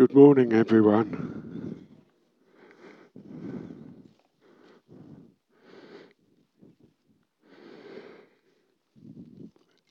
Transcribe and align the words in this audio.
Good 0.00 0.14
morning, 0.14 0.54
everyone. 0.54 1.84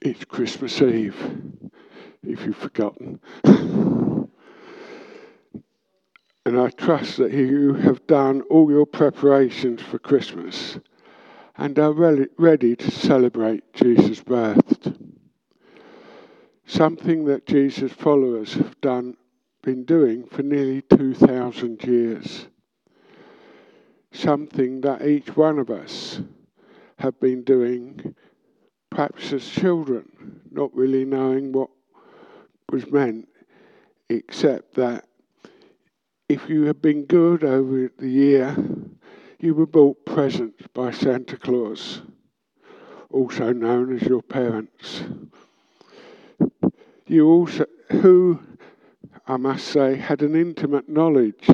It's 0.01 0.25
Christmas 0.25 0.81
Eve, 0.81 1.15
if 2.23 2.43
you've 2.43 2.57
forgotten. 2.57 3.19
and 3.43 4.29
I 6.48 6.71
trust 6.71 7.18
that 7.18 7.32
you 7.32 7.76
have 7.76 8.07
done 8.07 8.41
all 8.50 8.71
your 8.71 8.88
preparations 8.88 9.84
for 9.84 10.00
Christmas 10.00 10.80
and 11.55 11.78
are 11.78 11.94
ready 11.94 12.76
to 12.76 12.89
celebrate 12.89 13.76
Jesus' 13.76 14.23
birth. 14.23 14.91
Something 16.66 17.26
that 17.26 17.46
Jesus' 17.46 17.94
followers 17.94 18.55
have 18.55 18.82
done 18.82 19.16
been 19.70 19.83
doing 19.83 20.25
for 20.25 20.41
nearly 20.41 20.81
2,000 20.81 21.84
years. 21.84 22.48
Something 24.11 24.81
that 24.81 25.05
each 25.05 25.38
one 25.38 25.59
of 25.59 25.70
us 25.70 26.21
have 26.98 27.20
been 27.20 27.44
doing, 27.44 28.16
perhaps 28.89 29.31
as 29.31 29.47
children, 29.47 30.41
not 30.49 30.73
really 30.73 31.05
knowing 31.05 31.52
what 31.52 31.70
was 32.71 32.91
meant, 32.91 33.27
except 34.09 34.73
that 34.73 35.05
if 36.27 36.49
you 36.49 36.63
had 36.63 36.81
been 36.81 37.05
good 37.05 37.44
over 37.44 37.91
the 37.99 38.09
year, 38.09 38.58
you 39.39 39.53
were 39.53 39.67
bought 39.67 40.03
presents 40.03 40.66
by 40.73 40.89
Santa 40.89 41.38
Claus, 41.38 42.02
also 43.11 43.53
known 43.53 43.95
as 43.95 44.02
your 44.02 44.23
parents. 44.23 45.03
You 47.05 47.27
also, 47.27 47.67
who 47.91 48.39
I 49.29 49.38
must 49.38 49.67
say, 49.67 49.95
had 49.95 50.23
an 50.23 50.35
intimate 50.35 50.89
knowledge 50.89 51.47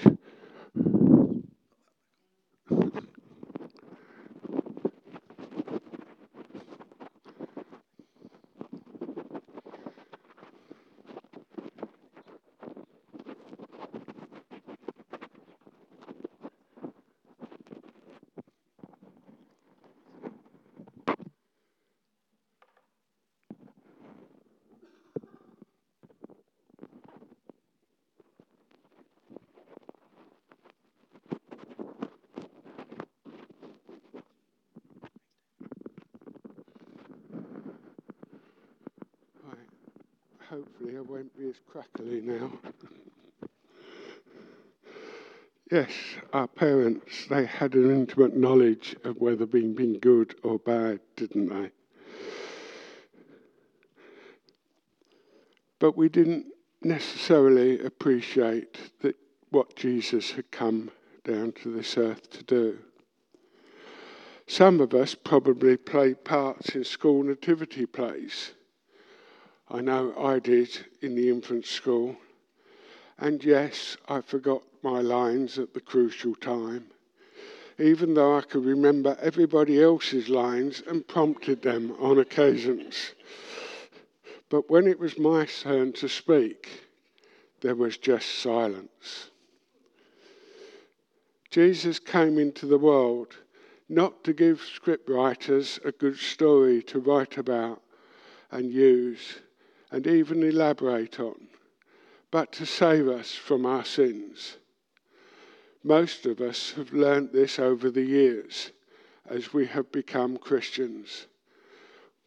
hopefully 40.49 40.97
I 40.97 41.01
won't 41.01 41.37
be 41.37 41.49
as 41.49 41.55
crackly 41.67 42.21
now. 42.21 42.51
yes, 45.71 45.91
our 46.33 46.47
parents, 46.47 47.25
they 47.29 47.45
had 47.45 47.73
an 47.73 47.89
intimate 47.89 48.35
knowledge 48.35 48.95
of 49.03 49.17
whether 49.17 49.45
being 49.45 49.73
been 49.73 49.99
good 49.99 50.35
or 50.43 50.59
bad, 50.59 50.99
didn't 51.15 51.49
they? 51.49 51.71
But 55.79 55.97
we 55.97 56.09
didn't 56.09 56.47
necessarily 56.81 57.83
appreciate 57.83 58.99
that 59.01 59.15
what 59.49 59.75
Jesus 59.75 60.31
had 60.31 60.51
come 60.51 60.91
down 61.23 61.53
to 61.63 61.71
this 61.71 61.97
earth 61.97 62.29
to 62.31 62.43
do. 62.43 62.77
Some 64.47 64.79
of 64.79 64.93
us 64.93 65.15
probably 65.15 65.75
played 65.75 66.23
parts 66.23 66.75
in 66.75 66.83
school 66.83 67.23
nativity 67.23 67.85
plays 67.87 68.51
I 69.69 69.81
know 69.81 70.13
I 70.17 70.39
did 70.39 70.69
in 71.01 71.15
the 71.15 71.29
infant 71.29 71.65
school. 71.65 72.15
And 73.17 73.43
yes, 73.43 73.97
I 74.07 74.21
forgot 74.21 74.61
my 74.83 75.01
lines 75.01 75.57
at 75.57 75.73
the 75.73 75.81
crucial 75.81 76.35
time, 76.35 76.87
even 77.79 78.13
though 78.13 78.37
I 78.37 78.41
could 78.41 78.65
remember 78.65 79.17
everybody 79.21 79.81
else's 79.81 80.29
lines 80.29 80.83
and 80.87 81.07
prompted 81.07 81.61
them 81.61 81.95
on 81.99 82.19
occasions. 82.19 83.13
But 84.49 84.69
when 84.69 84.87
it 84.87 84.99
was 84.99 85.17
my 85.17 85.45
turn 85.45 85.93
to 85.93 86.07
speak, 86.07 86.83
there 87.61 87.75
was 87.75 87.97
just 87.97 88.39
silence. 88.39 89.31
Jesus 91.49 91.99
came 91.99 92.37
into 92.37 92.65
the 92.65 92.77
world 92.77 93.37
not 93.87 94.23
to 94.23 94.33
give 94.33 94.61
scriptwriters 94.61 95.83
a 95.85 95.91
good 95.91 96.17
story 96.17 96.83
to 96.83 96.99
write 96.99 97.37
about 97.37 97.81
and 98.51 98.71
use, 98.71 99.39
and 99.95 100.07
even 100.07 100.43
elaborate 100.43 101.21
on, 101.21 101.47
but 102.29 102.51
to 102.51 102.65
save 102.65 103.07
us 103.07 103.33
from 103.33 103.65
our 103.65 103.85
sins. 103.85 104.57
Most 105.85 106.25
of 106.25 106.41
us 106.41 106.73
have 106.73 106.91
learnt 106.91 107.31
this 107.31 107.59
over 107.59 107.89
the 107.89 108.03
years 108.03 108.71
as 109.25 109.53
we 109.53 109.65
have 109.67 109.89
become 109.93 110.35
Christians. 110.35 111.27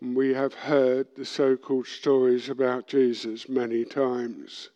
We 0.00 0.32
have 0.32 0.54
heard 0.54 1.08
the 1.14 1.26
so 1.26 1.58
called 1.58 1.86
stories 1.86 2.48
about 2.48 2.86
Jesus 2.86 3.50
many 3.50 3.84
times. 3.84 4.70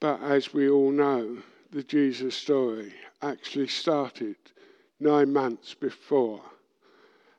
But 0.00 0.22
as 0.22 0.54
we 0.54 0.70
all 0.70 0.90
know, 0.90 1.36
the 1.70 1.82
Jesus 1.82 2.34
story 2.34 2.94
actually 3.20 3.68
started 3.68 4.36
nine 4.98 5.34
months 5.34 5.74
before 5.74 6.40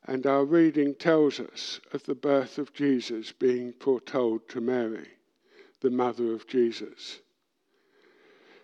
and 0.09 0.25
our 0.25 0.43
reading 0.43 0.95
tells 0.95 1.39
us 1.39 1.79
of 1.93 2.01
the 2.05 2.15
birth 2.15 2.57
of 2.57 2.73
Jesus 2.73 3.31
being 3.31 3.71
foretold 3.73 4.49
to 4.49 4.59
Mary, 4.59 5.07
the 5.81 5.91
mother 5.91 6.33
of 6.33 6.47
Jesus. 6.47 7.19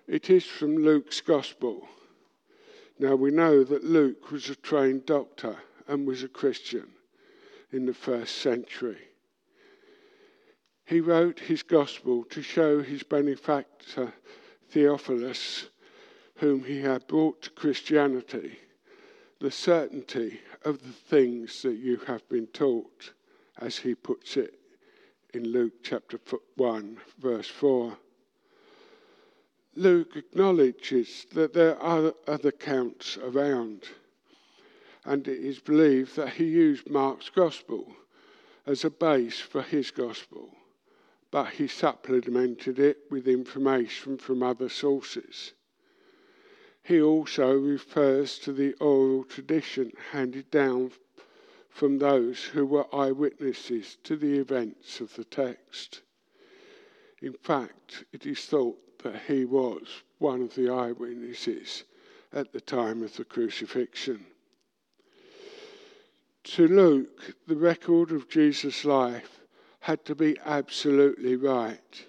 It 0.08 0.32
is 0.32 0.44
from 0.44 0.76
Luke's 0.76 1.22
Gospel. 1.22 1.88
Now 2.98 3.16
we 3.16 3.30
know 3.30 3.64
that 3.64 3.84
Luke 3.84 4.32
was 4.32 4.50
a 4.50 4.56
trained 4.56 5.06
doctor 5.06 5.56
and 5.88 6.08
was 6.08 6.24
a 6.24 6.28
Christian 6.28 6.88
in 7.72 7.86
the 7.86 7.94
first 7.94 8.40
century. 8.40 8.98
He 10.84 11.00
wrote 11.00 11.40
his 11.40 11.62
Gospel 11.62 12.24
to 12.32 12.42
show 12.42 12.82
his 12.82 13.04
benefactor 13.04 14.12
Theophilus, 14.72 15.68
whom 16.38 16.64
he 16.64 16.82
had 16.82 17.06
brought 17.06 17.44
to 17.44 17.52
Christianity, 17.52 18.58
the 19.40 19.52
certainty 19.52 20.40
of 20.66 20.82
the 20.82 20.92
things 20.92 21.62
that 21.62 21.78
you 21.78 21.98
have 22.08 22.28
been 22.28 22.48
taught, 22.48 23.12
as 23.60 23.78
he 23.78 23.96
puts 23.96 24.36
it 24.36 24.60
in 25.34 25.52
Luke 25.52 25.84
chapter 25.84 26.20
1, 26.56 26.98
verse 27.20 27.48
4. 27.48 27.98
Luke 29.76 30.16
acknowledges 30.16 31.28
that 31.34 31.54
there 31.54 31.78
are 31.80 32.14
other 32.28 32.52
counts 32.52 33.18
around, 33.18 33.84
and 35.06 35.28
it 35.28 35.40
is 35.40 35.60
believed 35.60 36.16
that 36.16 36.34
he 36.34 36.46
used 36.46 36.90
Mark's 36.90 37.30
gospel 37.30 37.86
as 38.66 38.84
a 38.84 38.90
base 38.90 39.40
for 39.40 39.62
his 39.62 39.92
gospel, 39.92 40.50
but 41.30 41.50
he 41.52 41.68
supplemented 41.68 42.80
it 42.80 43.00
with 43.12 43.28
information 43.28 44.18
from 44.18 44.42
other 44.42 44.70
sources. 44.70 45.54
He 46.86 47.02
also 47.02 47.58
refers 47.58 48.38
to 48.40 48.54
the 48.54 48.74
oral 48.74 49.24
tradition 49.24 49.92
handed 50.12 50.52
down 50.52 50.92
from 51.68 51.98
those 51.98 52.44
who 52.44 52.64
were 52.64 52.96
eyewitnesses 52.96 53.98
to 54.04 54.16
the 54.16 54.38
events 54.38 55.02
of 55.02 55.16
the 55.16 55.24
text. 55.24 56.04
In 57.24 57.34
fact, 57.34 58.06
it 58.14 58.28
is 58.28 58.46
thought 58.46 59.00
that 59.00 59.24
he 59.24 59.46
was 59.46 60.04
one 60.20 60.44
of 60.44 60.54
the 60.54 60.70
eyewitnesses 60.70 61.86
at 62.32 62.52
the 62.52 62.62
time 62.62 63.02
of 63.02 63.16
the 63.16 63.26
crucifixion. 63.26 64.28
To 66.44 66.68
Luke, 66.68 67.36
the 67.48 67.56
record 67.56 68.12
of 68.12 68.30
Jesus' 68.30 68.86
life 68.86 69.42
had 69.80 70.06
to 70.06 70.14
be 70.14 70.38
absolutely 70.46 71.36
right, 71.36 72.06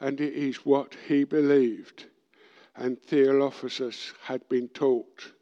and 0.00 0.22
it 0.22 0.32
is 0.32 0.64
what 0.64 0.96
he 1.06 1.24
believed 1.24 2.06
and 2.76 3.00
Theophilus 3.00 4.12
had 4.22 4.48
been 4.48 4.68
taught. 4.68 5.32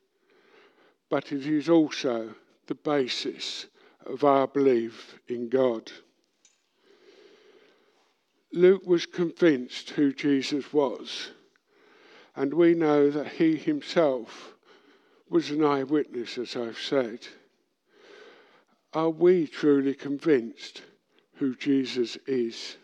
But 1.08 1.32
it 1.32 1.46
is 1.46 1.68
also 1.68 2.34
the 2.66 2.74
basis 2.74 3.66
of 4.06 4.24
our 4.24 4.46
belief 4.46 5.18
in 5.28 5.48
God. 5.48 5.90
Luke 8.52 8.86
was 8.86 9.06
convinced 9.06 9.90
who 9.90 10.12
Jesus 10.12 10.72
was, 10.72 11.30
and 12.36 12.52
we 12.52 12.74
know 12.74 13.10
that 13.10 13.28
he 13.28 13.56
himself 13.56 14.54
was 15.28 15.50
an 15.50 15.64
eyewitness, 15.64 16.36
as 16.36 16.54
I've 16.54 16.78
said. 16.78 17.26
Are 18.92 19.08
we 19.08 19.46
truly 19.46 19.94
convinced 19.94 20.82
who 21.36 21.54
Jesus 21.56 22.18
is? 22.26 22.76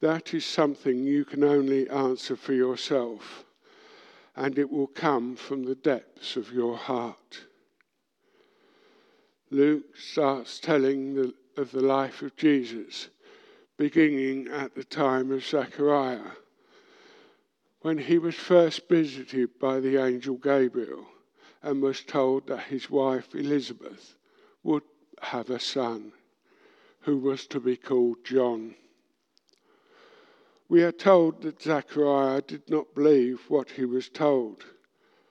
That 0.00 0.32
is 0.32 0.44
something 0.44 1.04
you 1.04 1.24
can 1.24 1.42
only 1.42 1.88
answer 1.90 2.36
for 2.36 2.52
yourself, 2.52 3.44
and 4.36 4.58
it 4.58 4.70
will 4.70 4.86
come 4.86 5.34
from 5.34 5.64
the 5.64 5.74
depths 5.74 6.36
of 6.36 6.52
your 6.52 6.76
heart. 6.76 7.46
Luke 9.50 9.96
starts 9.96 10.60
telling 10.60 11.14
the, 11.14 11.34
of 11.56 11.72
the 11.72 11.80
life 11.80 12.22
of 12.22 12.36
Jesus, 12.36 13.08
beginning 13.76 14.48
at 14.48 14.74
the 14.74 14.84
time 14.84 15.32
of 15.32 15.44
Zechariah, 15.44 16.32
when 17.80 17.98
he 17.98 18.18
was 18.18 18.34
first 18.34 18.88
visited 18.88 19.58
by 19.58 19.80
the 19.80 19.96
angel 19.96 20.36
Gabriel 20.36 21.06
and 21.62 21.82
was 21.82 22.02
told 22.02 22.46
that 22.46 22.64
his 22.64 22.90
wife 22.90 23.34
Elizabeth 23.34 24.16
would 24.62 24.82
have 25.22 25.50
a 25.50 25.58
son 25.58 26.12
who 27.00 27.18
was 27.18 27.46
to 27.46 27.58
be 27.58 27.76
called 27.76 28.24
John. 28.24 28.74
We 30.68 30.82
are 30.82 30.92
told 30.92 31.42
that 31.42 31.62
Zechariah 31.62 32.42
did 32.42 32.68
not 32.68 32.94
believe 32.94 33.40
what 33.48 33.70
he 33.70 33.86
was 33.86 34.10
told 34.10 34.64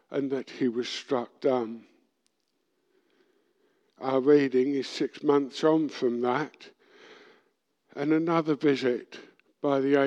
and 0.09 0.31
that 0.31 0.49
he 0.49 0.67
was 0.67 0.89
struck 0.89 1.41
dumb. 1.41 1.83
Our 3.99 4.19
reading 4.19 4.73
is 4.73 4.87
six 4.87 5.21
months 5.21 5.63
on 5.63 5.89
from 5.89 6.21
that, 6.21 6.69
and 7.95 8.13
another 8.13 8.55
visit 8.55 9.19
by 9.61 9.79
the 9.79 9.99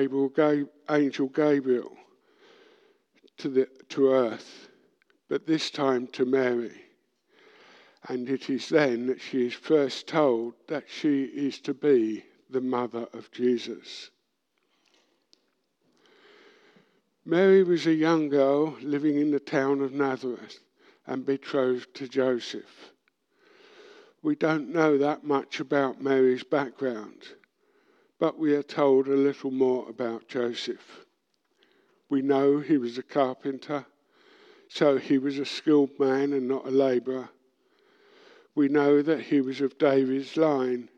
angel 0.89 1.27
Gabriel 1.27 1.97
to, 3.37 3.49
the, 3.49 3.67
to 3.89 4.11
earth, 4.11 4.69
but 5.29 5.45
this 5.45 5.69
time 5.69 6.07
to 6.07 6.25
Mary. 6.25 6.81
And 8.07 8.29
it 8.29 8.49
is 8.49 8.69
then 8.69 9.07
that 9.07 9.21
she 9.21 9.47
is 9.47 9.53
first 9.53 10.07
told 10.07 10.53
that 10.67 10.85
she 10.89 11.23
is 11.23 11.59
to 11.61 11.73
be 11.73 12.23
the 12.49 12.61
mother 12.61 13.07
of 13.13 13.31
Jesus. 13.31 14.09
Mary 17.23 17.61
was 17.61 17.85
a 17.85 17.93
young 17.93 18.29
girl 18.29 18.75
living 18.81 19.19
in 19.19 19.29
the 19.29 19.39
town 19.39 19.79
of 19.79 19.93
Nazareth 19.93 20.59
and 21.05 21.23
betrothed 21.23 21.93
to 21.93 22.07
Joseph. 22.07 22.93
We 24.23 24.35
don't 24.35 24.69
know 24.69 24.97
that 24.97 25.23
much 25.23 25.59
about 25.59 26.01
Mary's 26.01 26.43
background, 26.43 27.35
but 28.17 28.39
we 28.39 28.55
are 28.55 28.63
told 28.63 29.07
a 29.07 29.15
little 29.15 29.51
more 29.51 29.87
about 29.87 30.27
Joseph. 30.27 31.05
We 32.09 32.23
know 32.23 32.57
he 32.57 32.79
was 32.79 32.97
a 32.97 33.03
carpenter, 33.03 33.85
so 34.67 34.97
he 34.97 35.19
was 35.19 35.37
a 35.37 35.45
skilled 35.45 35.99
man 35.99 36.33
and 36.33 36.47
not 36.47 36.65
a 36.65 36.71
labourer. 36.71 37.29
We 38.55 38.67
know 38.67 39.03
that 39.03 39.21
he 39.21 39.41
was 39.41 39.61
of 39.61 39.77
David's 39.77 40.37
line 40.37 40.89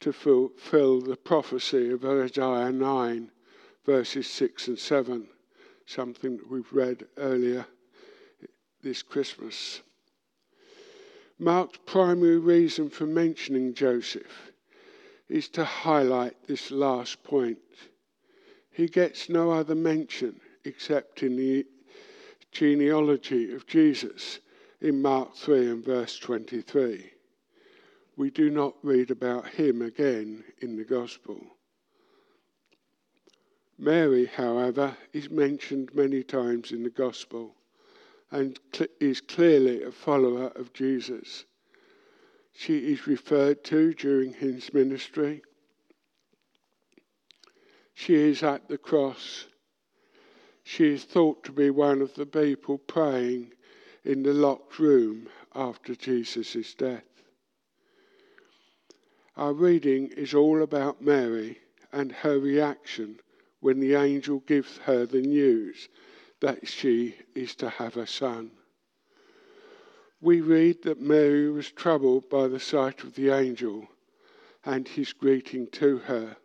to 0.00 0.14
fulfill 0.14 1.02
the 1.02 1.16
prophecy 1.16 1.90
of 1.90 2.02
Isaiah 2.02 2.72
9, 2.72 3.30
verses 3.84 4.26
6 4.26 4.68
and 4.68 4.78
7 4.78 5.28
something 5.86 6.36
that 6.36 6.50
we've 6.50 6.72
read 6.72 7.06
earlier 7.16 7.66
this 8.82 9.02
Christmas. 9.02 9.80
Mark's 11.38 11.78
primary 11.86 12.38
reason 12.38 12.90
for 12.90 13.06
mentioning 13.06 13.74
Joseph 13.74 14.52
is 15.28 15.48
to 15.50 15.64
highlight 15.64 16.34
this 16.46 16.70
last 16.70 17.22
point. 17.24 17.58
He 18.70 18.88
gets 18.88 19.28
no 19.28 19.50
other 19.50 19.74
mention 19.74 20.40
except 20.64 21.22
in 21.22 21.36
the 21.36 21.66
genealogy 22.52 23.52
of 23.52 23.66
Jesus 23.66 24.40
in 24.80 25.02
Mark 25.02 25.34
3 25.36 25.70
and 25.70 25.84
verse 25.84 26.18
23. 26.18 27.10
We 28.16 28.30
do 28.30 28.50
not 28.50 28.74
read 28.82 29.10
about 29.10 29.48
him 29.48 29.82
again 29.82 30.44
in 30.60 30.76
the 30.76 30.84
Gospel. 30.84 31.55
Mary, 33.78 34.24
however, 34.24 34.96
is 35.12 35.30
mentioned 35.30 35.94
many 35.94 36.22
times 36.22 36.72
in 36.72 36.82
the 36.82 36.90
Gospel 36.90 37.54
and 38.30 38.58
is 39.00 39.20
clearly 39.20 39.82
a 39.82 39.92
follower 39.92 40.48
of 40.56 40.72
Jesus. 40.72 41.44
She 42.52 42.92
is 42.92 43.06
referred 43.06 43.62
to 43.64 43.92
during 43.92 44.32
his 44.32 44.72
ministry. 44.72 45.42
She 47.92 48.14
is 48.14 48.42
at 48.42 48.68
the 48.68 48.78
cross. 48.78 49.46
She 50.64 50.86
is 50.88 51.04
thought 51.04 51.44
to 51.44 51.52
be 51.52 51.70
one 51.70 52.00
of 52.00 52.14
the 52.14 52.26
people 52.26 52.78
praying 52.78 53.52
in 54.04 54.22
the 54.22 54.32
locked 54.32 54.78
room 54.78 55.28
after 55.54 55.94
Jesus' 55.94 56.74
death. 56.74 57.04
Our 59.36 59.52
reading 59.52 60.08
is 60.16 60.32
all 60.32 60.62
about 60.62 61.02
Mary 61.02 61.58
and 61.92 62.10
her 62.10 62.38
reaction 62.38 63.20
when 63.60 63.80
the 63.80 63.94
angel 63.94 64.40
gives 64.40 64.78
her 64.78 65.06
the 65.06 65.22
news 65.22 65.88
that 66.40 66.68
she 66.68 67.16
is 67.34 67.54
to 67.54 67.68
have 67.68 67.96
a 67.96 68.06
son. 68.06 68.50
We 70.20 70.40
read 70.40 70.82
that 70.82 71.00
Mary 71.00 71.50
was 71.50 71.70
troubled 71.70 72.28
by 72.28 72.48
the 72.48 72.60
sight 72.60 73.02
of 73.02 73.14
the 73.14 73.30
angel 73.30 73.88
and 74.64 74.86
his 74.86 75.12
greeting 75.12 75.68
to 75.68 75.98
her. 75.98 76.36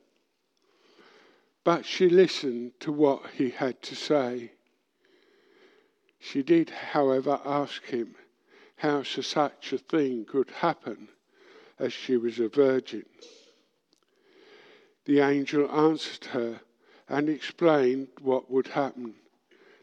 But 1.63 1.85
she 1.85 2.09
listened 2.09 2.79
to 2.81 2.91
what 2.91 3.31
he 3.31 3.49
had 3.49 3.81
to 3.83 3.95
say. 3.95 4.53
She 6.19 6.43
did, 6.43 6.69
however, 6.69 7.41
ask 7.43 7.83
him 7.85 8.15
how 8.77 9.03
such 9.03 9.73
a 9.73 9.77
thing 9.77 10.25
could 10.25 10.49
happen 10.49 11.09
as 11.77 11.93
she 11.93 12.17
was 12.17 12.39
a 12.39 12.47
virgin. 12.47 13.05
The 15.05 15.19
angel 15.19 15.69
answered 15.71 16.25
her 16.25 16.61
and 17.11 17.27
explained 17.27 18.07
what 18.21 18.49
would 18.49 18.67
happen 18.67 19.13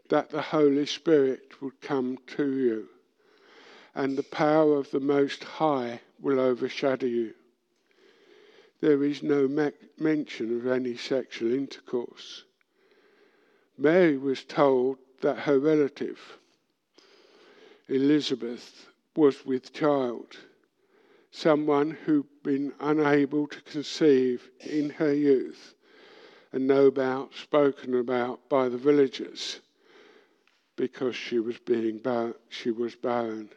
that 0.09 0.31
the 0.31 0.41
Holy 0.41 0.87
Spirit 0.87 1.61
would 1.61 1.79
come 1.83 2.17
to 2.27 2.57
you, 2.57 2.89
and 3.95 4.17
the 4.17 4.23
power 4.23 4.79
of 4.79 4.91
the 4.91 5.01
Most 5.01 5.45
High 5.45 6.01
will 6.19 6.41
overshadow 6.41 7.05
you. 7.05 7.35
There 8.81 9.05
is 9.05 9.23
no 9.23 9.47
me- 9.47 9.73
mention 9.99 10.57
of 10.59 10.67
any 10.67 10.97
sexual 10.97 11.53
intercourse. 11.53 12.45
Mary 13.77 14.17
was 14.17 14.43
told 14.43 14.97
that 15.21 15.41
her 15.41 15.59
relative, 15.59 16.39
Elizabeth, 17.89 18.87
was 19.15 19.45
with 19.45 19.75
child, 19.75 20.39
someone 21.31 21.91
who'd 21.91 22.43
been 22.43 22.73
unable 22.81 23.47
to 23.49 23.61
conceive 23.61 24.49
in 24.61 24.89
her 24.89 25.13
youth 25.13 25.75
and 26.53 26.67
no 26.67 26.91
doubt 26.91 27.33
spoken 27.35 27.95
about 27.95 28.49
by 28.49 28.69
the 28.69 28.79
villagers 28.79 29.61
because 30.77 31.15
she 31.15 31.39
was 31.39 31.59
being 31.59 31.99
bar- 31.99 32.37
she 32.49 32.71
was 32.71 32.95
barren. 32.95 33.49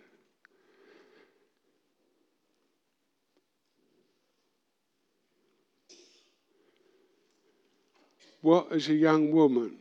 What 8.41 8.71
as 8.71 8.89
a 8.89 8.93
young 8.93 9.31
woman, 9.31 9.77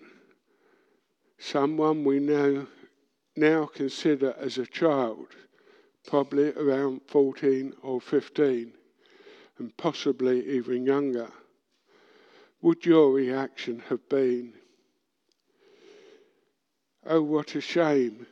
someone 1.38 2.04
we 2.04 2.20
now 2.20 2.66
now 3.37 3.64
consider 3.66 4.35
as 4.38 4.58
a 4.58 4.66
child, 4.66 5.28
probably 6.06 6.52
around 6.52 7.00
14 7.06 7.73
or 7.82 8.00
15, 8.00 8.73
and 9.58 9.76
possibly 9.78 10.46
even 10.49 10.85
younger, 10.85 11.30
would 12.62 12.85
your 12.85 13.12
reaction 13.12 13.83
have 13.88 14.07
been? 14.09 14.52
Oh, 17.07 17.23
what 17.23 17.55
a 17.55 17.61
shame. 17.61 18.26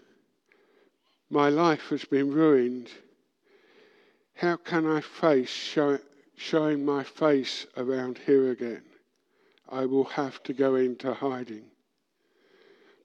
My 1.30 1.48
life 1.48 1.88
has 1.88 2.04
been 2.04 2.32
ruined. 2.32 2.90
How 4.34 4.56
can 4.56 4.86
I 4.86 5.00
face 5.00 5.48
show, 5.48 5.98
showing 6.36 6.84
my 6.84 7.02
face 7.02 7.66
around 7.76 8.18
here 8.18 8.50
again? 8.50 8.82
I 9.68 9.86
will 9.86 10.04
have 10.04 10.42
to 10.44 10.52
go 10.52 10.74
into 10.74 11.12
hiding. 11.12 11.64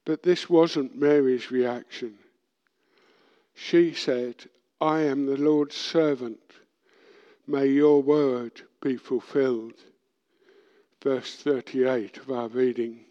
But 0.06 0.24
this 0.24 0.50
wasn't 0.50 0.98
Mary's 0.98 1.52
reaction. 1.52 2.16
She 3.54 3.94
said, 3.94 4.36
I 4.82 5.02
am 5.02 5.26
the 5.26 5.38
Lord's 5.38 5.76
servant. 5.76 6.40
May 7.48 7.68
your 7.68 8.02
word 8.02 8.62
be 8.82 8.98
fulfilled 8.98 9.76
verse 11.04 11.36
38 11.36 12.18
of 12.18 12.32
our 12.32 12.48
reading. 12.48 13.02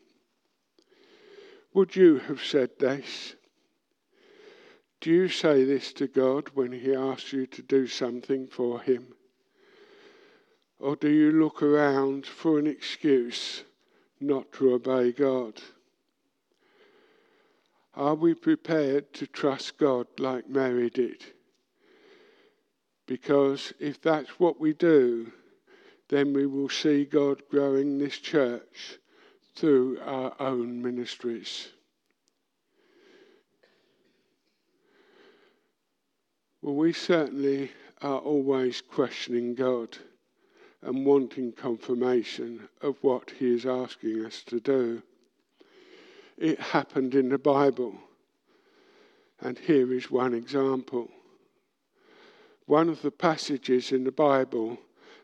Would 1.75 1.95
you 1.95 2.21
have 2.21 2.43
said 2.43 2.71
this? 2.79 3.35
Do 5.03 5.11
you 5.11 5.29
say 5.29 5.65
this 5.65 5.93
to 5.95 6.07
God 6.07 6.49
when 6.55 6.73
He 6.73 6.95
asks 6.95 7.35
you 7.35 7.47
to 7.49 7.61
do 7.61 7.87
something 7.87 8.47
for 8.47 8.81
Him? 8.81 9.09
Or 10.79 10.97
do 10.97 11.11
you 11.11 11.33
look 11.33 11.63
around 11.63 12.25
for 12.25 12.59
an 12.59 12.67
excuse 12.67 13.63
not 14.21 14.51
to 14.53 14.73
obey 14.73 15.13
God? 15.13 15.61
Are 17.95 18.15
we 18.15 18.33
prepared 18.33 19.13
to 19.15 19.27
trust 19.27 19.77
God 19.77 20.07
like 20.19 20.49
Mary 20.49 20.89
did? 20.89 21.23
Because 23.07 23.75
if 23.79 24.01
that's 24.01 24.41
what 24.41 24.59
we 24.59 24.73
do, 24.73 25.31
then 26.13 26.35
we 26.35 26.45
will 26.45 26.69
see 26.69 27.07
God 27.07 27.43
growing 27.51 27.97
this 27.97 28.19
church 28.19 28.99
through 29.57 29.99
our 30.05 30.35
own 30.39 30.83
ministries. 30.83 31.69
Well, 36.61 36.75
we 36.75 36.93
certainly 36.93 37.71
are 38.03 38.19
always 38.19 38.83
questioning 38.83 39.55
God 39.55 39.97
and 40.83 41.07
wanting 41.07 41.53
confirmation 41.53 42.69
of 42.83 42.97
what 43.01 43.31
He 43.31 43.55
is 43.55 43.65
asking 43.65 44.27
us 44.27 44.43
to 44.49 44.61
do. 44.61 45.03
It 46.37 46.61
happened 46.61 47.15
in 47.15 47.31
the 47.31 47.39
Bible, 47.39 47.95
and 49.41 49.59
here 49.59 49.91
is 49.95 50.11
one 50.11 50.35
example. 50.35 51.09
One 52.67 52.91
of 52.91 53.01
the 53.01 53.11
passages 53.11 53.93
in 53.93 54.05
the 54.05 54.13
Bible 54.13 54.77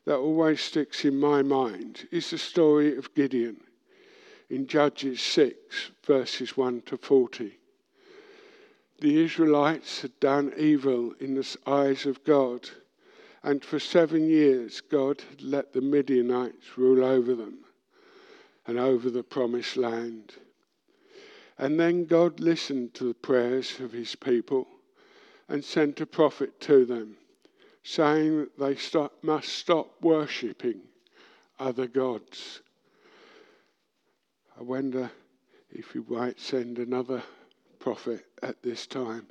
that 0.09 0.17
always 0.17 0.59
sticks 0.59 1.05
in 1.05 1.21
my 1.21 1.43
mind 1.43 2.09
is 2.11 2.31
the 2.31 2.39
story 2.39 2.97
of 2.97 3.13
Gideon 3.13 3.59
in 4.49 4.67
Judges 4.67 5.21
6, 5.21 5.91
verses 6.03 6.57
1 6.57 6.81
to 6.87 6.97
40. 6.97 7.59
The 9.03 9.23
Israelites 9.23 10.01
had 10.01 10.19
done 10.19 10.55
evil 10.57 11.13
in 11.21 11.35
the 11.35 11.57
eyes 11.67 12.07
of 12.07 12.25
God, 12.25 12.71
and 13.43 13.63
for 13.63 13.79
seven 13.79 14.31
years 14.31 14.81
God 14.81 15.21
had 15.29 15.43
let 15.43 15.75
the 15.75 15.83
Midianites 15.83 16.79
rule 16.79 17.05
over 17.05 17.35
them 17.35 17.59
and 18.67 18.79
over 18.79 19.11
the 19.11 19.23
promised 19.23 19.77
land. 19.77 20.33
And 21.59 21.79
then 21.79 22.07
God 22.07 22.41
listened 22.41 22.95
to 22.95 23.05
the 23.05 23.13
prayers 23.13 23.79
of 23.79 23.93
his 23.93 24.15
people 24.15 24.69
and 25.51 25.63
sent 25.63 26.01
a 26.01 26.07
prophet 26.07 26.59
to 26.63 26.87
them, 26.87 27.19
saying 27.89 28.39
that 28.39 28.59
they 28.59 28.77
stop, 28.77 29.13
must 29.23 29.49
stop 29.49 29.91
worshipping 30.03 30.81
other 31.59 31.87
gods. 31.87 32.61
I 34.61 34.63
wonder 34.63 35.11
if 35.71 35.93
he 35.93 36.01
might 36.07 36.39
send 36.39 36.79
another 36.79 37.23
prophet 37.79 38.27
at 38.43 38.63
this 38.63 38.87
time. 38.87 39.27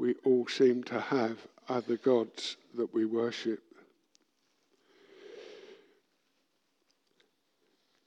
We 0.00 0.14
all 0.24 0.46
seem 0.48 0.82
to 0.84 0.98
have 0.98 1.36
other 1.68 1.98
gods 1.98 2.56
that 2.74 2.94
we 2.94 3.04
worship. 3.04 3.60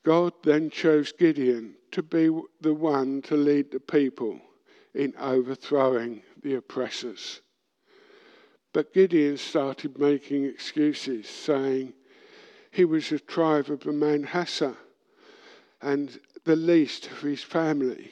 God 0.03 0.34
then 0.44 0.72
chose 0.72 1.12
Gideon 1.12 1.75
to 1.91 2.01
be 2.01 2.32
the 2.62 2.74
one 2.74 3.22
to 3.24 3.36
lead 3.36 3.72
the 3.72 3.80
people 3.80 4.41
in 4.96 5.13
overthrowing 5.20 6.24
the 6.41 6.56
oppressors. 6.56 7.41
But 8.73 8.93
Gideon 8.93 9.37
started 9.37 9.99
making 9.99 10.45
excuses, 10.45 11.27
saying 11.27 11.93
he 12.71 12.85
was 12.85 13.11
a 13.11 13.19
tribe 13.19 13.69
of 13.69 13.81
the 13.81 13.91
Manasseh 13.91 14.77
and 15.81 16.19
the 16.45 16.55
least 16.55 17.07
of 17.07 17.19
his 17.19 17.43
family. 17.43 18.11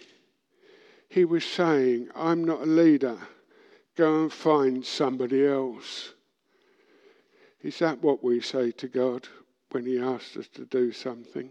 He 1.08 1.26
was 1.26 1.46
saying, 1.46 2.10
I'm 2.16 2.44
not 2.44 2.62
a 2.62 2.66
leader. 2.66 3.18
Go 3.96 4.24
and 4.24 4.32
find 4.32 4.86
somebody 4.86 5.46
else. 5.46 6.14
Is 7.62 7.80
that 7.80 8.02
what 8.02 8.24
we 8.24 8.40
say 8.40 8.72
to 8.72 8.88
God 8.88 9.28
when 9.72 9.86
He 9.86 10.00
asks 10.00 10.38
us 10.38 10.48
to 10.50 10.66
do 10.66 10.92
something? 10.92 11.50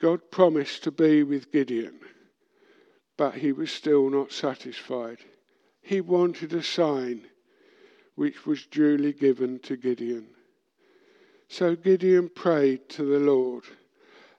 God 0.00 0.30
promised 0.30 0.84
to 0.84 0.90
be 0.90 1.22
with 1.22 1.50
Gideon, 1.50 1.98
but 3.16 3.34
he 3.34 3.52
was 3.52 3.70
still 3.70 4.10
not 4.10 4.32
satisfied. 4.32 5.18
He 5.80 6.00
wanted 6.00 6.52
a 6.52 6.62
sign 6.62 7.26
which 8.14 8.46
was 8.46 8.66
duly 8.66 9.12
given 9.12 9.58
to 9.60 9.76
Gideon. 9.76 10.28
So 11.48 11.76
Gideon 11.76 12.28
prayed 12.28 12.88
to 12.90 13.04
the 13.04 13.18
Lord 13.18 13.64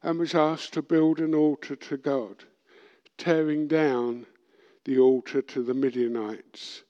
and 0.01 0.19
was 0.19 0.35
asked 0.35 0.73
to 0.73 0.81
build 0.81 1.19
an 1.19 1.33
altar 1.33 1.75
to 1.75 1.97
God, 1.97 2.43
tearing 3.17 3.67
down 3.67 4.25
the 4.85 4.99
altar 4.99 5.41
to 5.41 5.63
the 5.63 5.73
Midianites, 5.73 6.83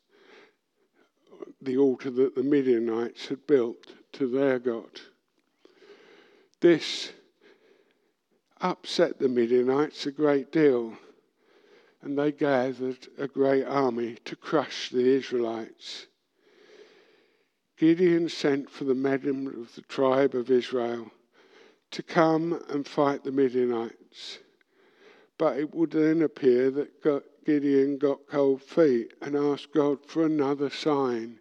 the 1.61 1.77
altar 1.77 2.09
that 2.09 2.35
the 2.35 2.43
Midianites 2.43 3.27
had 3.27 3.47
built 3.47 3.93
to 4.13 4.27
their 4.27 4.59
God. 4.59 5.01
This 6.59 7.11
upset 8.61 9.19
the 9.19 9.29
Midianites 9.29 10.05
a 10.05 10.11
great 10.11 10.51
deal, 10.51 10.97
and 12.05 12.19
they 12.19 12.31
gathered 12.31 13.07
a 13.17 13.27
great 13.27 13.63
army 13.63 14.15
to 14.23 14.35
crush 14.35 14.91
the 14.91 15.03
Israelites. 15.03 16.05
Gideon 17.77 18.29
sent 18.29 18.69
for 18.69 18.83
the 18.83 18.93
men 18.93 19.51
of 19.59 19.73
the 19.73 19.81
tribe 19.81 20.35
of 20.35 20.51
Israel 20.51 21.11
to 21.89 22.03
come 22.03 22.63
and 22.69 22.87
fight 22.87 23.23
the 23.23 23.31
Midianites. 23.31 24.37
But 25.39 25.57
it 25.57 25.73
would 25.73 25.91
then 25.91 26.21
appear 26.21 26.69
that 26.69 27.23
Gideon 27.43 27.97
got 27.97 28.27
cold 28.27 28.61
feet 28.61 29.13
and 29.19 29.35
asked 29.35 29.73
God 29.73 29.97
for 30.05 30.25
another 30.25 30.69
sign 30.69 31.39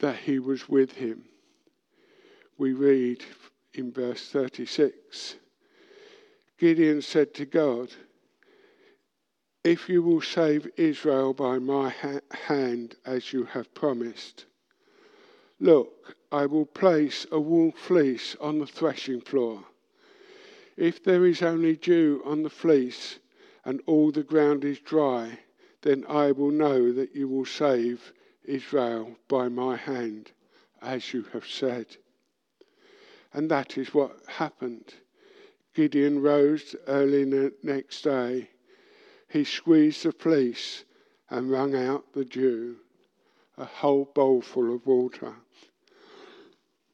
that 0.00 0.16
he 0.16 0.38
was 0.38 0.68
with 0.68 0.92
him. 0.92 1.24
We 2.58 2.74
read 2.74 3.24
in 3.72 3.90
verse 3.90 4.28
36 4.28 5.36
Gideon 6.58 7.00
said 7.00 7.32
to 7.34 7.46
God, 7.46 7.90
If 9.64 9.88
you 9.88 10.02
will 10.02 10.20
save 10.20 10.70
Israel 10.76 11.32
by 11.32 11.58
my 11.58 11.88
ha- 11.88 12.20
hand 12.30 12.96
as 13.06 13.32
you 13.32 13.44
have 13.44 13.72
promised, 13.72 14.44
Look, 15.58 16.16
I 16.30 16.44
will 16.44 16.66
place 16.66 17.26
a 17.32 17.40
wool 17.40 17.72
fleece 17.72 18.36
on 18.40 18.58
the 18.58 18.66
threshing 18.66 19.22
floor. 19.22 19.64
If 20.76 21.02
there 21.02 21.24
is 21.24 21.40
only 21.40 21.76
dew 21.76 22.20
on 22.26 22.42
the 22.42 22.50
fleece 22.50 23.18
and 23.64 23.80
all 23.86 24.10
the 24.10 24.22
ground 24.22 24.64
is 24.64 24.80
dry, 24.80 25.38
then 25.80 26.04
I 26.08 26.32
will 26.32 26.50
know 26.50 26.92
that 26.92 27.14
you 27.16 27.28
will 27.28 27.46
save 27.46 28.12
Israel 28.44 29.16
by 29.28 29.48
my 29.48 29.76
hand, 29.76 30.32
as 30.82 31.14
you 31.14 31.22
have 31.32 31.46
said. 31.46 31.96
And 33.32 33.50
that 33.50 33.78
is 33.78 33.94
what 33.94 34.18
happened. 34.26 34.92
Gideon 35.72 36.20
rose 36.20 36.76
early 36.86 37.24
the 37.24 37.54
next 37.62 38.02
day. 38.02 38.50
He 39.34 39.42
squeezed 39.42 40.04
the 40.04 40.12
fleece 40.12 40.84
and 41.28 41.50
wrung 41.50 41.74
out 41.74 42.12
the 42.12 42.24
dew, 42.24 42.76
a 43.58 43.64
whole 43.64 44.04
bowlful 44.14 44.72
of 44.72 44.86
water. 44.86 45.34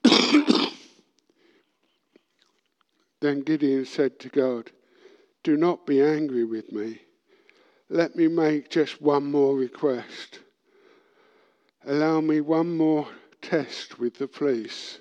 then 3.20 3.42
Gideon 3.42 3.85
said 3.85 4.18
to 4.20 4.30
God, 4.30 4.70
Do 5.42 5.59
not 5.59 5.85
be 5.85 6.00
angry 6.00 6.44
with 6.44 6.73
me. 6.73 7.02
Let 7.90 8.16
me 8.16 8.26
make 8.26 8.70
just 8.70 9.02
one 9.02 9.30
more 9.30 9.54
request. 9.54 10.38
Allow 11.85 12.23
me 12.23 12.40
one 12.40 12.75
more 12.75 13.06
test 13.42 13.99
with 13.99 14.16
the 14.16 14.28
fleece. 14.28 14.99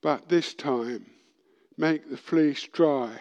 But 0.00 0.30
this 0.30 0.54
time, 0.54 1.10
make 1.76 2.08
the 2.08 2.16
fleece 2.16 2.62
dry 2.62 3.20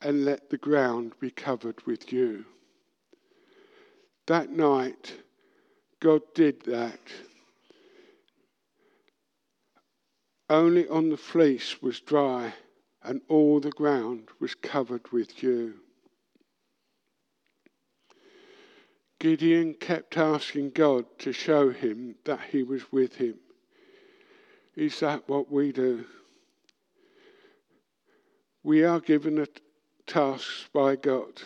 and 0.00 0.24
let 0.24 0.50
the 0.50 0.58
ground 0.58 1.12
be 1.20 1.30
covered 1.30 1.84
with 1.86 2.06
dew. 2.06 2.44
That 4.26 4.50
night, 4.50 5.14
God 6.00 6.22
did 6.34 6.62
that. 6.66 7.00
Only 10.50 10.88
on 10.88 11.10
the 11.10 11.16
fleece 11.16 11.82
was 11.82 12.00
dry, 12.00 12.54
and 13.02 13.20
all 13.28 13.60
the 13.60 13.70
ground 13.70 14.28
was 14.40 14.54
covered 14.54 15.10
with 15.12 15.36
dew. 15.36 15.74
Gideon 19.18 19.74
kept 19.74 20.16
asking 20.16 20.70
God 20.70 21.04
to 21.18 21.32
show 21.32 21.70
him 21.70 22.14
that 22.24 22.40
he 22.50 22.62
was 22.62 22.92
with 22.92 23.16
him. 23.16 23.38
Is 24.76 25.00
that 25.00 25.28
what 25.28 25.50
we 25.50 25.72
do? 25.72 26.04
We 28.62 28.84
are 28.84 29.00
given 29.00 29.38
a 29.38 29.46
task 30.08 30.72
by 30.72 30.96
God, 30.96 31.40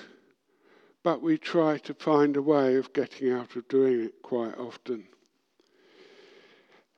but 1.02 1.20
we 1.20 1.36
try 1.36 1.76
to 1.78 1.92
find 1.92 2.36
a 2.36 2.42
way 2.42 2.76
of 2.76 2.92
getting 2.92 3.32
out 3.32 3.56
of 3.56 3.68
doing 3.68 4.04
it 4.04 4.22
quite 4.22 4.56
often. 4.56 5.04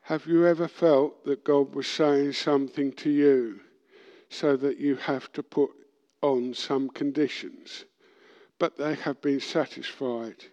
Have 0.03 0.27
you 0.27 0.47
ever 0.47 0.69
felt 0.69 1.25
that 1.25 1.45
God 1.45 1.75
was 1.75 1.87
saying 1.87 2.35
something 2.35 2.93
to 2.93 3.11
you 3.11 3.61
so 4.29 4.57
that 4.59 4.79
you 4.79 4.97
have 4.97 5.33
to 5.33 5.43
put 5.43 5.71
on 6.21 6.53
some 6.53 6.91
conditions, 6.91 7.87
but 8.59 8.77
they 8.77 8.95
have 8.95 9.23
been 9.23 9.41
satisfied? 9.41 10.45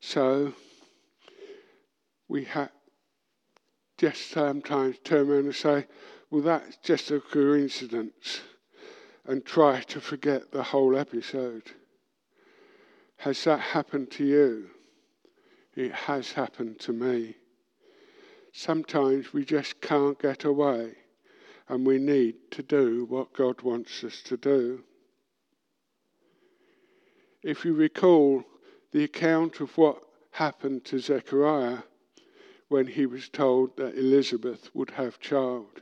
So 0.00 0.54
we 2.28 2.44
have 2.44 2.70
just 3.98 4.30
sometimes 4.30 4.98
turn 5.02 5.28
around 5.28 5.46
and 5.46 5.54
say, 5.54 5.86
well, 6.30 6.42
that's 6.42 6.76
just 6.76 7.10
a 7.10 7.20
coincidence, 7.20 8.40
and 9.26 9.44
try 9.44 9.80
to 9.82 10.00
forget 10.00 10.50
the 10.50 10.62
whole 10.62 10.96
episode. 10.96 11.70
Has 13.18 13.44
that 13.44 13.60
happened 13.60 14.10
to 14.12 14.24
you? 14.24 14.70
It 15.76 15.92
has 15.92 16.32
happened 16.32 16.80
to 16.80 16.92
me. 16.92 17.36
Sometimes 18.52 19.32
we 19.32 19.44
just 19.44 19.80
can't 19.80 20.18
get 20.18 20.44
away 20.44 20.96
and 21.68 21.86
we 21.86 21.98
need 21.98 22.34
to 22.50 22.62
do 22.62 23.06
what 23.08 23.32
God 23.32 23.62
wants 23.62 24.02
us 24.04 24.22
to 24.22 24.36
do. 24.36 24.82
If 27.42 27.64
you 27.64 27.74
recall 27.74 28.44
the 28.90 29.04
account 29.04 29.60
of 29.60 29.76
what 29.78 30.02
happened 30.32 30.84
to 30.86 30.98
Zechariah 30.98 31.78
when 32.68 32.86
he 32.86 33.06
was 33.06 33.28
told 33.28 33.76
that 33.76 33.96
Elizabeth 33.96 34.68
would 34.74 34.90
have 34.90 35.20
child, 35.20 35.80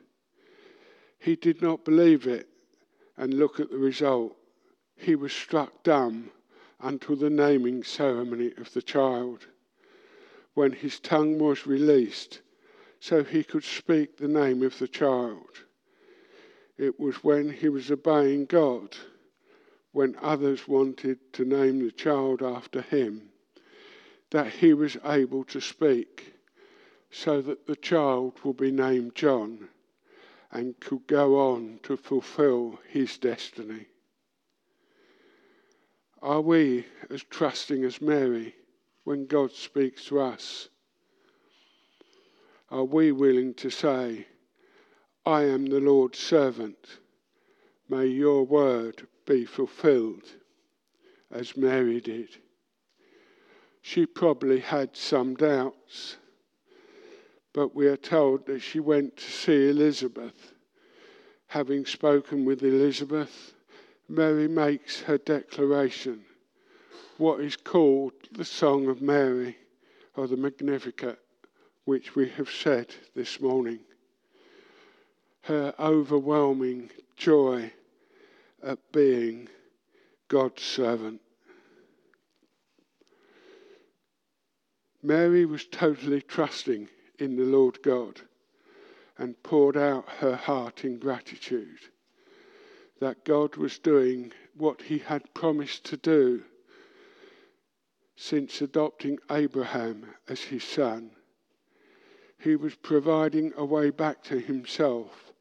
he 1.19 1.37
did 1.37 1.61
not 1.61 1.85
believe 1.85 2.27
it 2.27 2.50
and 3.21 3.35
look 3.35 3.61
at 3.61 3.71
the 3.71 3.77
result. 3.77 4.35
He 4.97 5.15
was 5.15 5.31
struck 5.31 5.83
dumb 5.83 6.31
until 6.81 7.17
the 7.17 7.29
naming 7.29 7.85
ceremony 7.85 8.55
of 8.57 8.73
the 8.73 8.81
child, 8.81 9.47
when 10.55 10.73
his 10.73 10.99
tongue 10.99 11.39
was 11.39 11.67
released 11.67 12.41
so 12.99 13.23
he 13.23 13.45
could 13.45 13.62
speak 13.62 14.17
the 14.17 14.27
name 14.27 14.62
of 14.62 14.79
the 14.79 14.89
child. 14.89 15.65
It 16.79 16.99
was 16.99 17.17
when 17.17 17.50
he 17.50 17.69
was 17.69 17.91
obeying 17.91 18.47
God, 18.47 18.97
when 19.93 20.17
others 20.23 20.67
wanted 20.67 21.19
to 21.35 21.45
name 21.45 21.85
the 21.85 21.93
child 21.93 22.43
after 22.43 22.81
him, 22.81 23.33
that 24.31 24.50
he 24.50 24.73
was 24.73 24.97
able 25.05 25.45
to 25.45 25.61
speak, 25.61 26.37
so 27.11 27.43
that 27.43 27.67
the 27.67 27.77
child 27.77 28.41
will 28.45 28.55
be 28.55 28.71
named 28.71 29.15
John 29.15 29.69
and 30.52 30.78
could 30.80 31.07
go 31.07 31.38
on 31.52 31.78
to 31.83 31.97
fulfill 31.97 32.78
his 32.88 33.19
destiny. 33.19 33.87
Are 36.23 36.40
we 36.40 36.87
as 37.09 37.23
trusting 37.23 37.85
as 37.85 38.00
Mary 38.00 38.54
when 39.04 39.26
God 39.26 39.52
speaks 39.52 40.04
to 40.07 40.21
us? 40.21 40.69
Are 42.71 42.85
we 42.85 43.11
willing 43.12 43.54
to 43.54 43.71
say, 43.71 44.26
I 45.26 45.42
am 45.42 45.66
the 45.66 45.80
Lord's 45.80 46.19
servant. 46.19 46.99
May 47.88 48.07
your 48.07 48.45
word 48.45 49.07
be 49.26 49.45
fulfilled, 49.45 50.25
as 51.30 51.57
Mary 51.57 52.00
did. 52.00 52.28
She 53.83 54.07
probably 54.07 54.61
had 54.61 54.97
some 54.97 55.35
doubts, 55.35 56.16
but 57.52 57.75
we 57.75 57.87
are 57.87 57.97
told 57.97 58.47
that 58.47 58.61
she 58.61 58.80
went 58.80 59.16
to 59.16 59.30
see 59.30 59.69
Elizabeth. 59.69 60.52
Having 61.49 61.87
spoken 61.87 62.45
with 62.45 62.62
Elizabeth, 62.62 63.54
Mary 64.09 64.47
makes 64.47 65.00
her 65.00 65.19
declaration, 65.19 66.25
what 67.19 67.40
is 67.40 67.57
called 67.57 68.12
the 68.33 68.45
Song 68.45 68.88
of 68.88 69.02
Mary, 69.02 69.57
or 70.16 70.26
the 70.26 70.37
Magnificat, 70.37 71.19
which 71.85 72.14
we 72.14 72.28
have 72.28 72.50
said 72.50 72.95
this 73.14 73.40
morning 73.40 73.80
her 75.42 75.75
overwhelming 75.78 76.90
joy 77.16 77.73
at 78.62 78.78
being 78.92 79.49
God's 80.28 80.62
servant. 80.62 81.21
Mary 85.02 85.47
was 85.47 85.64
totally 85.64 86.21
trusting 86.21 86.88
in 87.21 87.37
the 87.37 87.45
Lord 87.45 87.83
God 87.83 88.21
and 89.19 89.43
poured 89.43 89.77
out 89.77 90.09
her 90.19 90.37
heart 90.37 90.85
in 90.85 90.99
gratitude 90.99 91.81
that 93.00 93.25
God 93.25 93.57
was 93.57 93.79
doing 93.79 94.33
what 94.57 94.83
he 94.83 94.99
had 94.99 95.35
promised 95.35 95.85
to 95.87 95.97
do 95.97 96.43
since 98.17 98.61
adopting 98.61 99.19
Abraham 99.31 100.07
as 100.29 100.41
his 100.43 100.62
son. 100.62 101.11
He 102.39 102.57
was 102.57 102.75
providing 102.75 103.53
a 103.57 103.65
way 103.65 103.91
back 103.91 104.23
to 104.25 104.39
himself 104.39 105.33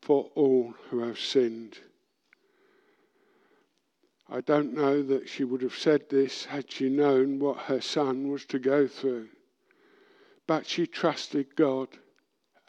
for 0.00 0.30
all 0.34 0.74
who 0.90 1.00
have 1.00 1.18
sinned. 1.18 1.78
I 4.28 4.40
don't 4.40 4.72
know 4.72 5.02
that 5.02 5.28
she 5.28 5.44
would 5.44 5.62
have 5.62 5.76
said 5.76 6.08
this 6.08 6.44
had 6.44 6.70
she 6.70 6.88
known 6.88 7.38
what 7.38 7.58
her 7.58 7.80
son 7.80 8.30
was 8.30 8.44
to 8.46 8.58
go 8.58 8.86
through, 8.86 9.28
but 10.52 10.66
she 10.66 10.86
trusted 10.86 11.56
God 11.56 11.88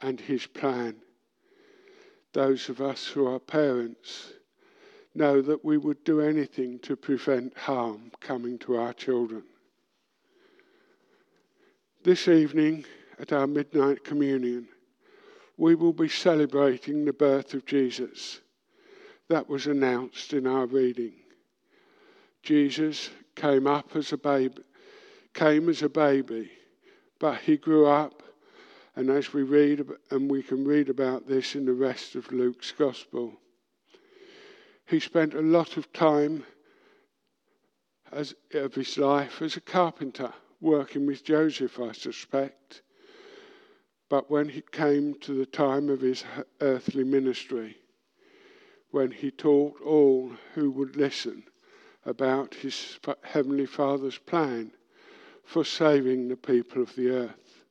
and 0.02 0.17
his 0.17 0.48
plan. 0.48 0.96
Those 2.32 2.69
of 2.69 2.80
us 2.80 3.06
who 3.06 3.28
are 3.28 3.39
parents 3.41 4.32
know 5.13 5.41
that 5.41 5.65
we 5.65 5.78
would 5.78 6.02
do 6.06 6.22
anything 6.22 6.80
to 6.80 6.96
prevent 6.96 7.58
harm 7.58 8.10
coming 8.22 8.58
to 8.60 8.78
our 8.78 8.93
children. 8.93 9.43
This 12.06 12.30
evening 12.30 12.86
at 13.19 13.34
our 13.34 13.48
midnight 13.48 14.06
communion, 14.06 14.69
we 15.58 15.76
will 15.76 15.91
be 15.91 16.08
celebrating 16.08 17.04
the 17.04 17.12
birth 17.12 17.54
of 17.54 17.65
Jesus. 17.65 18.39
That 19.28 19.50
was 19.50 19.67
announced 19.67 20.32
in 20.32 20.48
our 20.48 20.67
reading. 20.67 21.15
Jesus 22.43 23.10
came 23.36 23.67
up 23.67 23.93
as 23.93 24.13
a 24.13 24.17
baby, 24.17 24.62
came 25.34 25.67
as 25.67 25.82
a 25.82 25.89
baby, 25.89 26.50
but 27.24 27.40
he 27.40 27.56
grew 27.56 27.86
up, 27.86 28.22
and 28.98 29.10
as 29.10 29.32
we 29.32 29.44
read, 29.44 29.88
and 30.12 30.30
we 30.30 30.44
can 30.44 30.66
read 30.66 30.90
about 30.90 31.26
this 31.26 31.56
in 31.56 31.66
the 31.66 31.72
rest 31.72 32.16
of 32.16 32.30
Luke's 32.34 32.74
Gospel, 32.74 33.40
he 34.88 35.00
spent 35.00 35.34
a 35.34 35.40
lot 35.40 35.78
of 35.78 35.94
time 35.94 36.44
as, 38.12 38.36
of 38.54 38.76
his 38.76 38.98
life 38.98 39.42
as 39.42 39.56
a 39.56 39.62
carpenter, 39.62 40.34
working 40.60 41.06
with 41.06 41.24
Joseph, 41.24 41.80
I 41.80 41.94
suspect. 41.94 42.82
But 44.10 44.30
when 44.30 44.50
he 44.50 44.62
came 44.74 45.14
to 45.22 45.34
the 45.34 45.46
time 45.46 45.88
of 45.88 46.02
his 46.02 46.26
earthly 46.60 47.06
ministry, 47.06 47.78
when 48.92 49.12
he 49.12 49.32
taught 49.32 49.80
all 49.82 50.34
who 50.56 50.72
would 50.72 50.98
listen 50.98 51.44
about 52.06 52.54
his 52.56 53.00
heavenly 53.24 53.66
Father's 53.66 54.18
plan 54.18 54.74
for 55.44 55.64
saving 55.64 56.28
the 56.28 56.36
people 56.36 56.82
of 56.82 56.96
the 56.96 57.10
earth. 57.10 57.66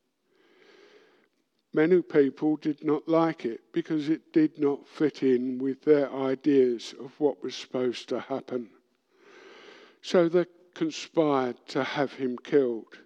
Many 1.74 2.02
people 2.02 2.56
did 2.56 2.84
not 2.84 3.08
like 3.08 3.46
it 3.46 3.60
because 3.72 4.10
it 4.10 4.32
did 4.32 4.58
not 4.58 4.86
fit 4.86 5.22
in 5.22 5.58
with 5.58 5.82
their 5.82 6.12
ideas 6.12 6.94
of 7.00 7.18
what 7.18 7.42
was 7.42 7.54
supposed 7.54 8.08
to 8.10 8.20
happen. 8.20 8.68
So 10.02 10.28
they 10.28 10.44
conspired 10.74 11.56
to 11.68 11.82
have 11.82 12.12
him 12.12 12.36
killed. 12.36 12.98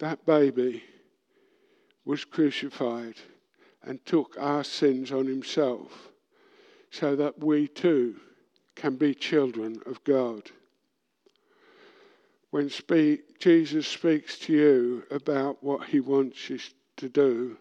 That 0.00 0.26
baby 0.26 0.82
was 2.04 2.24
crucified 2.24 3.14
and 3.82 4.04
took 4.04 4.36
our 4.38 4.64
sins 4.64 5.12
on 5.12 5.26
himself 5.26 6.08
so 6.90 7.14
that 7.16 7.38
we 7.38 7.68
too 7.68 8.16
can 8.74 8.96
be 8.96 9.14
children 9.14 9.80
of 9.86 10.02
God. 10.04 10.50
When 12.50 12.70
speak, 12.70 13.38
Jesus 13.38 13.86
speaks 13.86 14.38
to 14.40 14.52
you 14.52 15.02
about 15.10 15.62
what 15.62 15.88
he 15.88 16.00
wants 16.00 16.48
you 16.48 16.58
to 16.96 17.08
do 17.08 17.56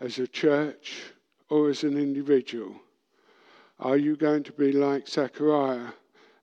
as 0.00 0.18
a 0.18 0.26
church 0.26 1.02
or 1.48 1.70
as 1.70 1.82
an 1.82 1.96
individual, 1.96 2.76
are 3.78 3.96
you 3.96 4.16
going 4.16 4.42
to 4.44 4.52
be 4.52 4.72
like 4.72 5.08
Zechariah 5.08 5.92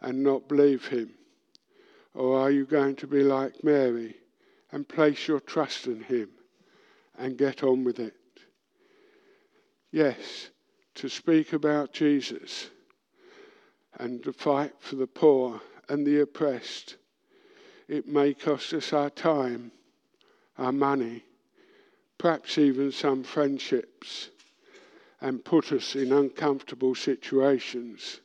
and 0.01 0.23
not 0.23 0.47
believe 0.47 0.87
him? 0.87 1.11
Or 2.13 2.39
are 2.39 2.51
you 2.51 2.65
going 2.65 2.95
to 2.97 3.07
be 3.07 3.23
like 3.23 3.63
Mary 3.63 4.15
and 4.71 4.87
place 4.87 5.27
your 5.27 5.39
trust 5.39 5.87
in 5.87 6.03
him? 6.03 6.29
and 7.17 7.37
get 7.37 7.63
on 7.63 7.83
with 7.83 7.99
it. 7.99 8.15
Yes, 9.91 10.49
to 10.95 11.09
speak 11.09 11.53
about 11.53 11.93
Jesus 11.93 12.69
and 13.99 14.23
to 14.23 14.33
fight 14.33 14.73
for 14.79 14.95
the 14.95 15.07
poor 15.07 15.61
and 15.89 16.05
the 16.05 16.21
oppressed, 16.21 16.97
it 17.87 18.07
may 18.07 18.33
cost 18.33 18.73
us 18.73 18.93
our 18.93 19.09
time, 19.09 19.71
our 20.57 20.71
money, 20.71 21.23
perhaps 22.17 22.57
even 22.57 22.91
some 22.91 23.23
friendships, 23.23 24.29
and 25.21 25.43
put 25.43 25.71
us 25.71 25.95
in 25.95 26.11
uncomfortable 26.11 26.95
situations. 26.95 28.21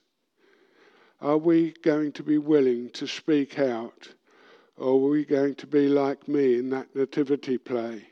Are 1.20 1.38
we 1.38 1.72
going 1.82 2.12
to 2.12 2.22
be 2.22 2.38
willing 2.38 2.90
to 2.90 3.06
speak 3.06 3.58
out, 3.58 4.08
or 4.76 4.92
are 4.92 5.10
we 5.10 5.24
going 5.24 5.54
to 5.56 5.66
be 5.66 5.88
like 5.88 6.28
me 6.28 6.58
in 6.58 6.70
that 6.70 6.94
nativity 6.94 7.58
play? 7.58 8.06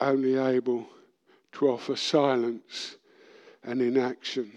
only 0.00 0.36
able 0.36 0.86
to 1.52 1.68
offer 1.68 1.96
silence 1.96 2.96
and 3.62 3.80
inaction. 3.80 4.52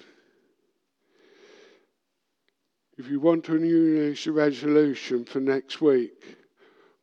If 3.00 3.08
you 3.10 3.22
want 3.22 3.46
to 3.46 3.54
renew 3.54 4.14
a 4.14 4.32
resolution 4.32 5.24
for 5.24 5.40
next 5.40 5.80
week, 5.80 6.36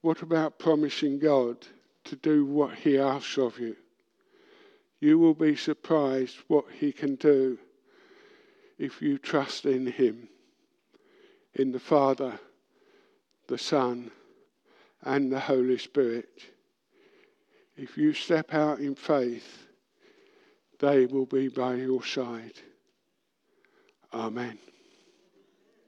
what 0.03 0.21
about 0.21 0.59
promising 0.59 1.19
God 1.19 1.57
to 2.05 2.17
do 2.17 2.45
what 2.45 2.75
He 2.75 2.99
asks 2.99 3.39
of 3.39 3.59
you? 3.59 3.75
You 5.01 5.19
will 5.19 5.33
be 5.33 5.57
surprised 5.57 6.37
what 6.49 6.67
He 6.71 6.93
can 6.93 7.15
do 7.15 7.57
if 8.77 9.01
you 9.01 9.17
trust 9.17 9.65
in 9.65 9.87
Him, 9.87 10.29
in 11.55 11.73
the 11.73 11.81
Father, 11.81 12.39
the 13.47 13.57
Son, 13.57 14.11
and 15.01 15.33
the 15.33 15.41
Holy 15.41 15.79
Spirit. 15.79 16.43
If 17.75 17.97
you 17.97 18.13
step 18.13 18.53
out 18.53 18.81
in 18.81 18.97
faith, 18.97 19.67
they 20.79 21.07
will 21.07 21.25
be 21.25 21.49
by 21.49 21.77
your 21.77 22.05
side. 22.05 22.61
Amen. 24.13 24.59